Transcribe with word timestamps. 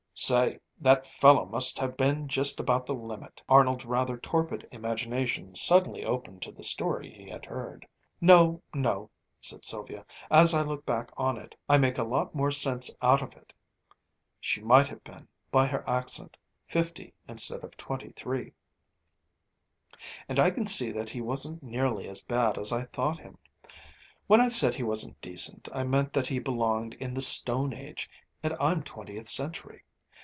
"Say, 0.13 0.59
that 0.77 1.07
fellow 1.07 1.47
must 1.47 1.79
have 1.79 1.97
been 1.97 2.27
just 2.27 2.59
about 2.59 2.85
the 2.85 2.93
limit!" 2.93 3.41
Arnold's 3.49 3.85
rather 3.85 4.17
torpid 4.19 4.67
imagination 4.71 5.55
suddenly 5.55 6.05
opened 6.05 6.43
to 6.43 6.51
the 6.51 6.61
story 6.61 7.11
he 7.11 7.27
had 7.27 7.43
heard. 7.47 7.87
"No, 8.19 8.61
no!" 8.71 9.09
said 9.39 9.65
Sylvia. 9.65 10.05
"As 10.29 10.53
I 10.53 10.61
look 10.61 10.85
back 10.85 11.09
on 11.17 11.37
it, 11.39 11.55
I 11.67 11.79
make 11.79 11.97
a 11.97 12.03
lot 12.03 12.35
more 12.35 12.51
sense 12.51 12.91
out 13.01 13.23
of 13.23 13.35
it" 13.35 13.51
(she 14.39 14.61
might 14.61 14.87
have 14.89 15.03
been, 15.03 15.27
by 15.49 15.65
her 15.65 15.83
accent, 15.89 16.37
fifty 16.67 17.15
instead 17.27 17.63
of 17.63 17.75
twenty 17.75 18.11
three), 18.11 18.53
"and 20.29 20.37
I 20.37 20.51
can 20.51 20.67
see 20.67 20.91
that 20.91 21.09
he 21.09 21.21
wasn't 21.21 21.63
nearly 21.63 22.07
as 22.07 22.21
bad 22.21 22.59
as 22.59 22.71
I 22.71 22.83
thought 22.83 23.17
him. 23.17 23.39
When 24.27 24.39
I 24.39 24.49
said 24.49 24.75
he 24.75 24.83
wasn't 24.83 25.19
decent, 25.19 25.67
I 25.73 25.83
meant 25.83 26.13
that 26.13 26.27
he 26.27 26.37
belonged 26.37 26.93
in 26.95 27.15
the 27.15 27.21
Stone 27.21 27.73
Age, 27.73 28.07
and 28.43 28.53
I'm 28.59 28.83
twentieth 28.83 29.27
century. 29.27 29.81